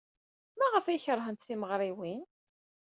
Maɣef 0.57 0.85
ay 0.85 0.99
keṛhent 1.05 1.45
timeɣriwin? 1.47 2.23